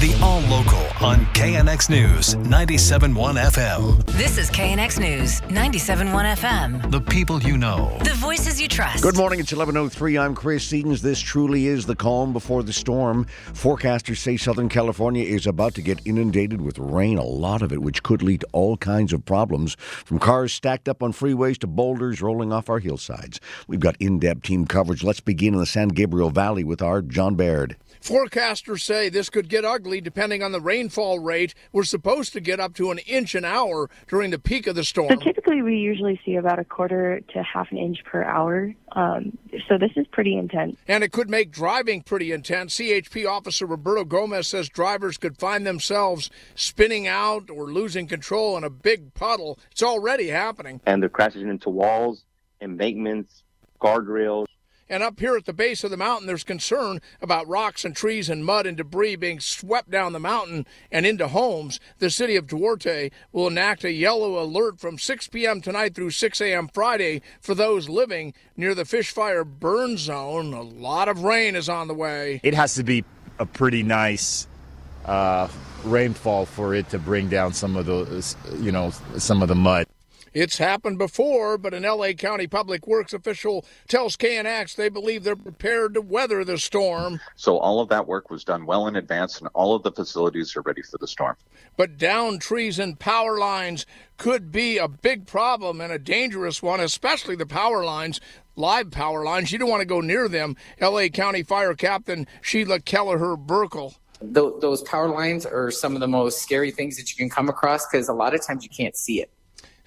[0.00, 4.04] The All Local on KNX News 97.1 FM.
[4.18, 6.90] This is KNX News 97.1 FM.
[6.90, 7.96] The people you know.
[8.04, 9.02] The voices you trust.
[9.02, 9.40] Good morning.
[9.40, 10.18] It's 11:03.
[10.18, 11.00] I'm Chris Sedens.
[11.00, 13.26] This truly is the calm before the storm.
[13.54, 17.80] Forecasters say Southern California is about to get inundated with rain, a lot of it,
[17.80, 21.66] which could lead to all kinds of problems, from cars stacked up on freeways to
[21.66, 23.40] boulders rolling off our hillsides.
[23.66, 25.02] We've got in-depth team coverage.
[25.02, 27.76] Let's begin in the San Gabriel Valley with our John Baird.
[28.02, 31.54] Forecasters say this could get ugly depending on the rainfall rate.
[31.72, 34.84] We're supposed to get up to an inch an hour during the peak of the
[34.84, 35.08] storm.
[35.10, 38.74] So typically, we usually see about a quarter to half an inch per hour.
[38.92, 39.36] Um,
[39.68, 40.76] so this is pretty intense.
[40.88, 42.76] And it could make driving pretty intense.
[42.76, 48.64] CHP officer Roberto Gomez says drivers could find themselves spinning out or losing control in
[48.64, 49.58] a big puddle.
[49.70, 50.80] It's already happening.
[50.86, 52.24] And they're crashing into walls,
[52.60, 53.42] embankments,
[53.80, 54.46] guardrails.
[54.88, 58.28] And up here at the base of the mountain, there's concern about rocks and trees
[58.28, 61.80] and mud and debris being swept down the mountain and into homes.
[61.98, 65.60] The city of Duarte will enact a yellow alert from 6 p.m.
[65.60, 66.68] tonight through 6 a.m.
[66.68, 70.52] Friday for those living near the Fishfire burn zone.
[70.52, 72.40] A lot of rain is on the way.
[72.42, 73.04] It has to be
[73.38, 74.46] a pretty nice
[75.04, 75.48] uh,
[75.84, 79.85] rainfall for it to bring down some of the, you know, some of the mud.
[80.36, 85.34] It's happened before, but an LA County Public Works official tells KNX they believe they're
[85.34, 87.22] prepared to weather the storm.
[87.36, 90.54] So all of that work was done well in advance, and all of the facilities
[90.54, 91.36] are ready for the storm.
[91.78, 93.86] But downed trees and power lines
[94.18, 98.20] could be a big problem and a dangerous one, especially the power lines.
[98.56, 100.54] Live power lines, you don't want to go near them.
[100.82, 103.94] LA County Fire Captain Sheila Kelleher Burkle.
[104.20, 107.86] Those power lines are some of the most scary things that you can come across
[107.86, 109.30] because a lot of times you can't see it.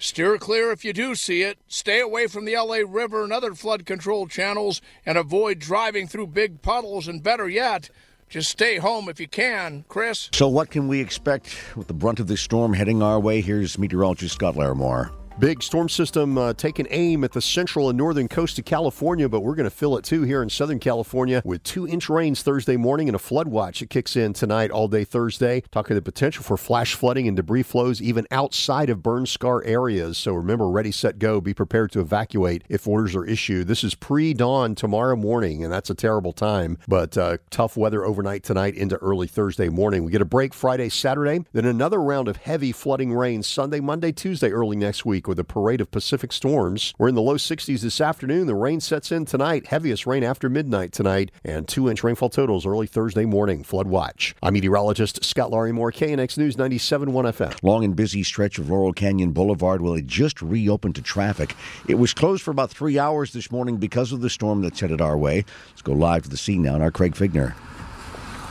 [0.02, 1.58] Steer clear if you do see it.
[1.68, 6.28] Stay away from the LA River and other flood control channels and avoid driving through
[6.28, 7.06] big puddles.
[7.06, 7.90] And better yet,
[8.26, 9.84] just stay home if you can.
[9.88, 10.30] Chris?
[10.32, 13.42] So, what can we expect with the brunt of this storm heading our way?
[13.42, 15.10] Here's meteorologist Scott Larimore.
[15.40, 19.40] Big storm system uh, taking aim at the central and northern coast of California, but
[19.40, 22.76] we're going to feel it too here in Southern California with two inch rains Thursday
[22.76, 25.62] morning and a flood watch that kicks in tonight all day Thursday.
[25.72, 30.18] Talking the potential for flash flooding and debris flows even outside of burn scar areas.
[30.18, 31.40] So remember, ready, set, go.
[31.40, 33.66] Be prepared to evacuate if orders are issued.
[33.66, 38.04] This is pre dawn tomorrow morning, and that's a terrible time, but uh, tough weather
[38.04, 40.04] overnight tonight into early Thursday morning.
[40.04, 44.12] We get a break Friday, Saturday, then another round of heavy flooding rain Sunday, Monday,
[44.12, 46.92] Tuesday, early next week with a parade of Pacific storms.
[46.98, 48.48] We're in the low 60s this afternoon.
[48.48, 49.68] The rain sets in tonight.
[49.68, 53.62] Heaviest rain after midnight tonight, and two inch rainfall totals early Thursday morning.
[53.62, 54.34] Flood watch.
[54.42, 57.62] I'm meteorologist Scott Larimore, KNX News 97.1 FM.
[57.62, 61.54] Long and busy stretch of Laurel Canyon Boulevard will it just reopened to traffic.
[61.86, 65.00] It was closed for about three hours this morning because of the storm that's headed
[65.00, 65.44] our way.
[65.68, 66.74] Let's go live to the scene now.
[66.74, 67.54] And our Craig Fiegener.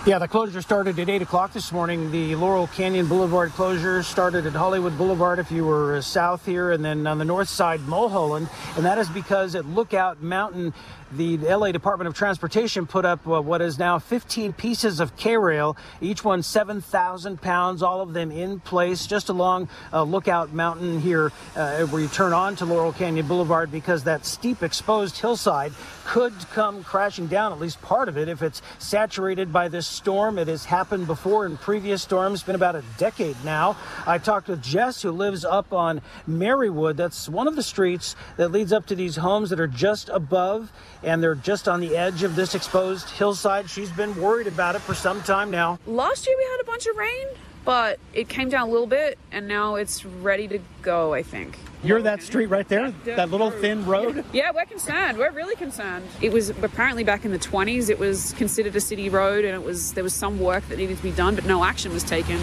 [0.09, 2.09] Yeah, the closure started at 8 o'clock this morning.
[2.09, 6.83] The Laurel Canyon Boulevard closure started at Hollywood Boulevard if you were south here, and
[6.83, 8.49] then on the north side, Mulholland.
[8.75, 10.73] And that is because at Lookout Mountain,
[11.11, 15.77] the LA Department of Transportation put up uh, what is now 15 pieces of K-rail,
[16.01, 21.31] each one 7,000 pounds, all of them in place just along uh, Lookout Mountain here
[21.55, 25.71] uh, where you turn on to Laurel Canyon Boulevard because that steep exposed hillside
[26.09, 30.39] could come crashing down, at least part of it, if it's saturated by this storm.
[30.39, 33.77] It has happened before in previous storms, it's been about a decade now.
[34.07, 36.95] I talked with Jess, who lives up on Marywood.
[36.95, 40.71] That's one of the streets that leads up to these homes that are just above
[41.03, 43.69] and they're just on the edge of this exposed hillside.
[43.69, 45.77] She's been worried about it for some time now.
[45.85, 47.27] Last year we had a bunch of rain,
[47.65, 51.57] but it came down a little bit, and now it's ready to go, I think.
[51.83, 52.91] You're that street right there?
[53.05, 54.25] That little thin road?
[54.33, 55.17] Yeah, we're concerned.
[55.17, 56.05] We're really concerned.
[56.21, 59.63] It was apparently back in the 20s, it was considered a city road, and it
[59.63, 62.39] was there was some work that needed to be done, but no action was taken.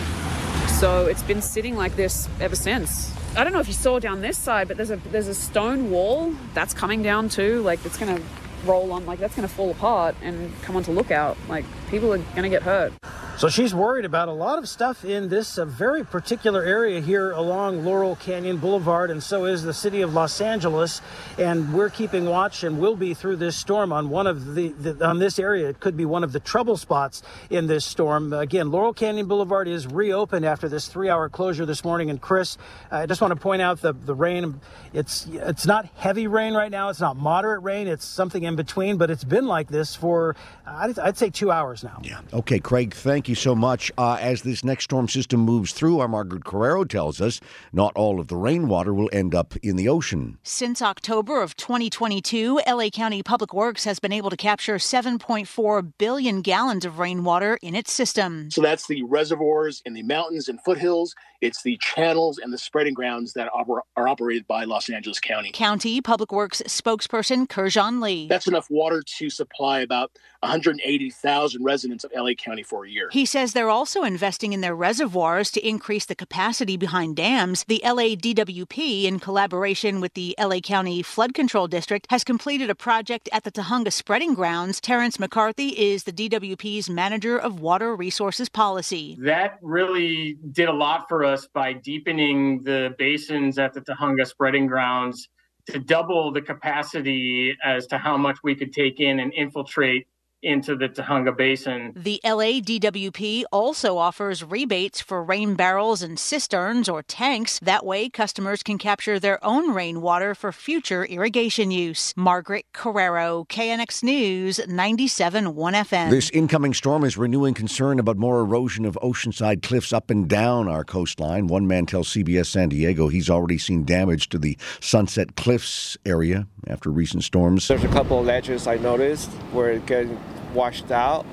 [0.80, 3.12] So it's been sitting like this ever since.
[3.36, 5.90] I don't know if you saw down this side, but there's a there's a stone
[5.90, 7.62] wall that's coming down too.
[7.62, 8.20] Like it's gonna
[8.64, 11.36] roll on, like that's gonna fall apart and come onto lookout.
[11.48, 12.92] Like people are gonna get hurt.
[13.38, 17.32] So she's worried about a lot of stuff in this uh, very particular area here
[17.32, 21.02] along Laurel Canyon Boulevard, and so is the city of Los Angeles.
[21.36, 25.06] And we're keeping watch and will be through this storm on one of the, the
[25.06, 25.68] on this area.
[25.68, 28.32] It could be one of the trouble spots in this storm.
[28.32, 32.08] Again, Laurel Canyon Boulevard is reopened after this three-hour closure this morning.
[32.08, 32.56] And Chris,
[32.90, 34.62] I just want to point out the the rain.
[34.94, 36.88] It's it's not heavy rain right now.
[36.88, 37.86] It's not moderate rain.
[37.86, 40.36] It's something in between, but it's been like this for
[40.66, 42.00] I'd, I'd say two hours now.
[42.02, 42.22] Yeah.
[42.32, 42.94] Okay, Craig.
[42.94, 43.90] Thank you so much.
[43.98, 47.40] Uh, as this next storm system moves through, our Margaret Carrero tells us
[47.72, 50.38] not all of the rainwater will end up in the ocean.
[50.42, 56.42] Since October of 2022, LA County Public Works has been able to capture 7.4 billion
[56.42, 58.50] gallons of rainwater in its system.
[58.50, 61.14] So that's the reservoirs in the mountains and foothills.
[61.40, 65.50] It's the channels and the spreading grounds that are, are operated by Los Angeles County.
[65.52, 68.26] County Public Works spokesperson Kerjon Lee.
[68.28, 73.08] That's enough water to supply about 180,000 residents of LA County for a year.
[73.16, 77.64] He says they're also investing in their reservoirs to increase the capacity behind dams.
[77.66, 83.30] The LADWP, in collaboration with the LA County Flood Control District, has completed a project
[83.32, 84.82] at the Tujunga Spreading Grounds.
[84.82, 89.16] Terrence McCarthy is the DWP's manager of water resources policy.
[89.22, 94.66] That really did a lot for us by deepening the basins at the Tujunga Spreading
[94.66, 95.26] Grounds
[95.70, 100.06] to double the capacity as to how much we could take in and infiltrate
[100.42, 101.92] into the Tujunga Basin.
[101.96, 107.58] The LADWP also offers rebates for rain barrels and cisterns or tanks.
[107.60, 112.12] That way, customers can capture their own rainwater for future irrigation use.
[112.16, 116.10] Margaret Carrero, KNX News, 97.1 FM.
[116.10, 120.68] This incoming storm is renewing concern about more erosion of oceanside cliffs up and down
[120.68, 121.46] our coastline.
[121.46, 126.46] One man tells CBS San Diego he's already seen damage to the Sunset Cliffs area
[126.68, 127.66] after recent storms.
[127.68, 130.18] There's a couple of ledges I noticed where it getting
[130.52, 131.26] washed out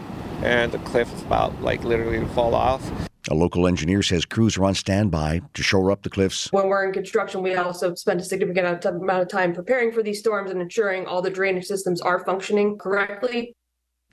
[0.43, 2.91] and the cliff is about like literally to fall off.
[3.29, 6.51] A local engineer says crews are on standby to shore up the cliffs.
[6.51, 10.19] When we're in construction, we also spend a significant amount of time preparing for these
[10.19, 13.55] storms and ensuring all the drainage systems are functioning correctly.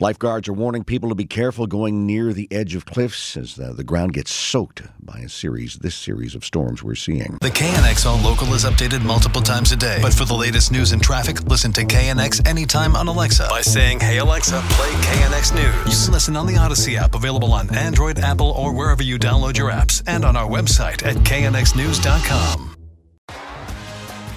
[0.03, 3.75] Lifeguards are warning people to be careful going near the edge of cliffs as the,
[3.75, 7.37] the ground gets soaked by a series, this series of storms we're seeing.
[7.43, 9.99] The KNX All Local is updated multiple times a day.
[10.01, 14.01] But for the latest news and traffic, listen to KNX anytime on Alexa by saying,
[14.01, 15.99] Hey Alexa, play KNX News.
[15.99, 19.59] You can listen on the Odyssey app, available on Android, Apple, or wherever you download
[19.59, 22.70] your apps, and on our website at knxnews.com.